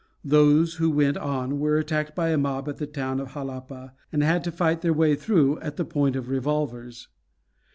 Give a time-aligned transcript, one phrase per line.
[0.25, 4.23] Those who went on were attacked by a mob at the town of Jalapa, and
[4.23, 7.07] had to fight their way through at the point of revolvers.